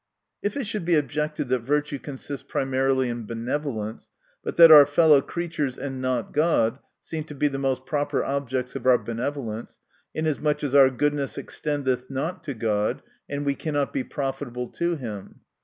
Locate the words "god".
6.33-6.79, 12.55-13.03